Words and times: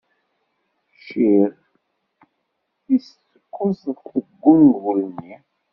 Cciɣ 0.95 1.51
tis 2.83 3.07
kuẓet 3.53 3.79
seg 3.83 3.97
wengul-nni. 4.43 5.35